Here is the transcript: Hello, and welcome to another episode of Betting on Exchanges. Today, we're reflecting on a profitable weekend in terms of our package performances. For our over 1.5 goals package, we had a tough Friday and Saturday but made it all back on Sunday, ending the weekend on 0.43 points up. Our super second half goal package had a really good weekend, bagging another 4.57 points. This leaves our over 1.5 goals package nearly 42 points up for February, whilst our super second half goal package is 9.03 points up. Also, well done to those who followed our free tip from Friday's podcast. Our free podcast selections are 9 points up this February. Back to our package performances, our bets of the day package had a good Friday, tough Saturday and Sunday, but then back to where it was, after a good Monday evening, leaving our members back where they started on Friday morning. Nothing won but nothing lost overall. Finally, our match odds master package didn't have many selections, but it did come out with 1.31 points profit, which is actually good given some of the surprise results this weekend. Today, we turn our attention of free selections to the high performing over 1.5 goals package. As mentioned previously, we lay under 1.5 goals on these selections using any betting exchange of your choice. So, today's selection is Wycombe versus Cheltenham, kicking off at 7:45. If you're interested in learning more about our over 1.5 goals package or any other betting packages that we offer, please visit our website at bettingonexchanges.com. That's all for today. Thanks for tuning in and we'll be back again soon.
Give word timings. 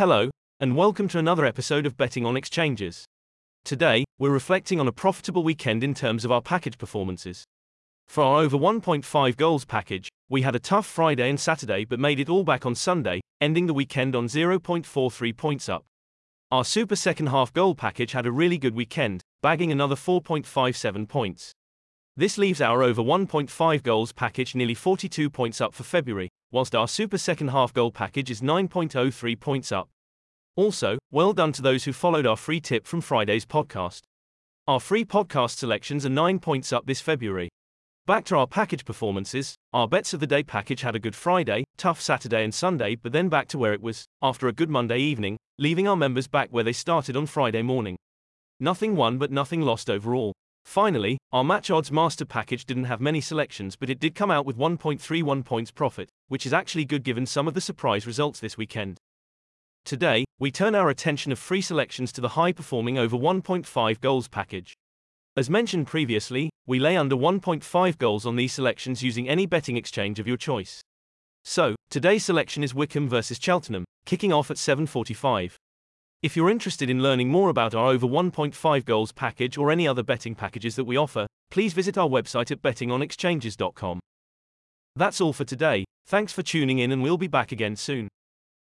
Hello, 0.00 0.30
and 0.60 0.76
welcome 0.76 1.08
to 1.08 1.18
another 1.18 1.44
episode 1.44 1.84
of 1.84 1.98
Betting 1.98 2.24
on 2.24 2.34
Exchanges. 2.34 3.04
Today, 3.66 4.06
we're 4.18 4.30
reflecting 4.30 4.80
on 4.80 4.88
a 4.88 4.92
profitable 4.92 5.42
weekend 5.42 5.84
in 5.84 5.92
terms 5.92 6.24
of 6.24 6.32
our 6.32 6.40
package 6.40 6.78
performances. 6.78 7.44
For 8.08 8.24
our 8.24 8.40
over 8.40 8.56
1.5 8.56 9.36
goals 9.36 9.66
package, 9.66 10.08
we 10.30 10.40
had 10.40 10.56
a 10.56 10.58
tough 10.58 10.86
Friday 10.86 11.28
and 11.28 11.38
Saturday 11.38 11.84
but 11.84 12.00
made 12.00 12.18
it 12.18 12.30
all 12.30 12.44
back 12.44 12.64
on 12.64 12.74
Sunday, 12.74 13.20
ending 13.42 13.66
the 13.66 13.74
weekend 13.74 14.16
on 14.16 14.26
0.43 14.26 15.36
points 15.36 15.68
up. 15.68 15.84
Our 16.50 16.64
super 16.64 16.96
second 16.96 17.26
half 17.26 17.52
goal 17.52 17.74
package 17.74 18.12
had 18.12 18.24
a 18.24 18.32
really 18.32 18.56
good 18.56 18.74
weekend, 18.74 19.20
bagging 19.42 19.70
another 19.70 19.96
4.57 19.96 21.08
points. 21.08 21.52
This 22.16 22.36
leaves 22.36 22.60
our 22.60 22.82
over 22.82 23.02
1.5 23.02 23.82
goals 23.82 24.12
package 24.12 24.54
nearly 24.54 24.74
42 24.74 25.30
points 25.30 25.60
up 25.60 25.74
for 25.74 25.84
February, 25.84 26.28
whilst 26.50 26.74
our 26.74 26.88
super 26.88 27.16
second 27.16 27.48
half 27.48 27.72
goal 27.72 27.92
package 27.92 28.30
is 28.30 28.40
9.03 28.40 29.38
points 29.38 29.70
up. 29.70 29.88
Also, 30.56 30.98
well 31.12 31.32
done 31.32 31.52
to 31.52 31.62
those 31.62 31.84
who 31.84 31.92
followed 31.92 32.26
our 32.26 32.36
free 32.36 32.60
tip 32.60 32.86
from 32.86 33.00
Friday's 33.00 33.46
podcast. 33.46 34.02
Our 34.66 34.80
free 34.80 35.04
podcast 35.04 35.56
selections 35.56 36.04
are 36.04 36.10
9 36.10 36.40
points 36.40 36.72
up 36.72 36.86
this 36.86 37.00
February. 37.00 37.48
Back 38.06 38.24
to 38.26 38.36
our 38.36 38.46
package 38.46 38.84
performances, 38.84 39.54
our 39.72 39.86
bets 39.86 40.12
of 40.12 40.20
the 40.20 40.26
day 40.26 40.42
package 40.42 40.82
had 40.82 40.96
a 40.96 41.00
good 41.00 41.14
Friday, 41.14 41.64
tough 41.76 42.00
Saturday 42.00 42.42
and 42.42 42.52
Sunday, 42.52 42.96
but 42.96 43.12
then 43.12 43.28
back 43.28 43.46
to 43.48 43.58
where 43.58 43.72
it 43.72 43.80
was, 43.80 44.04
after 44.20 44.48
a 44.48 44.52
good 44.52 44.68
Monday 44.68 44.98
evening, 44.98 45.36
leaving 45.58 45.86
our 45.86 45.96
members 45.96 46.26
back 46.26 46.48
where 46.50 46.64
they 46.64 46.72
started 46.72 47.16
on 47.16 47.26
Friday 47.26 47.62
morning. 47.62 47.96
Nothing 48.58 48.96
won 48.96 49.16
but 49.16 49.30
nothing 49.30 49.62
lost 49.62 49.88
overall. 49.88 50.32
Finally, 50.70 51.18
our 51.32 51.42
match 51.42 51.68
odds 51.68 51.90
master 51.90 52.24
package 52.24 52.64
didn't 52.64 52.84
have 52.84 53.00
many 53.00 53.20
selections, 53.20 53.74
but 53.74 53.90
it 53.90 53.98
did 53.98 54.14
come 54.14 54.30
out 54.30 54.46
with 54.46 54.56
1.31 54.56 55.44
points 55.44 55.72
profit, 55.72 56.08
which 56.28 56.46
is 56.46 56.52
actually 56.52 56.84
good 56.84 57.02
given 57.02 57.26
some 57.26 57.48
of 57.48 57.54
the 57.54 57.60
surprise 57.60 58.06
results 58.06 58.38
this 58.38 58.56
weekend. 58.56 58.96
Today, 59.84 60.24
we 60.38 60.52
turn 60.52 60.76
our 60.76 60.88
attention 60.88 61.32
of 61.32 61.40
free 61.40 61.60
selections 61.60 62.12
to 62.12 62.20
the 62.20 62.36
high 62.38 62.52
performing 62.52 62.98
over 62.98 63.16
1.5 63.16 64.00
goals 64.00 64.28
package. 64.28 64.72
As 65.36 65.50
mentioned 65.50 65.88
previously, 65.88 66.50
we 66.68 66.78
lay 66.78 66.96
under 66.96 67.16
1.5 67.16 67.98
goals 67.98 68.24
on 68.24 68.36
these 68.36 68.52
selections 68.52 69.02
using 69.02 69.28
any 69.28 69.46
betting 69.46 69.76
exchange 69.76 70.20
of 70.20 70.28
your 70.28 70.36
choice. 70.36 70.80
So, 71.42 71.74
today's 71.90 72.24
selection 72.24 72.62
is 72.62 72.76
Wycombe 72.76 73.08
versus 73.08 73.40
Cheltenham, 73.42 73.84
kicking 74.06 74.32
off 74.32 74.52
at 74.52 74.56
7:45. 74.56 75.56
If 76.22 76.36
you're 76.36 76.50
interested 76.50 76.90
in 76.90 77.02
learning 77.02 77.30
more 77.30 77.48
about 77.48 77.74
our 77.74 77.88
over 77.88 78.06
1.5 78.06 78.84
goals 78.84 79.10
package 79.10 79.56
or 79.56 79.70
any 79.70 79.88
other 79.88 80.02
betting 80.02 80.34
packages 80.34 80.76
that 80.76 80.84
we 80.84 80.94
offer, 80.94 81.26
please 81.50 81.72
visit 81.72 81.96
our 81.96 82.08
website 82.08 82.50
at 82.50 82.60
bettingonexchanges.com. 82.60 84.00
That's 84.94 85.20
all 85.22 85.32
for 85.32 85.44
today. 85.44 85.86
Thanks 86.06 86.34
for 86.34 86.42
tuning 86.42 86.78
in 86.78 86.92
and 86.92 87.02
we'll 87.02 87.16
be 87.16 87.26
back 87.26 87.52
again 87.52 87.74
soon. 87.74 88.08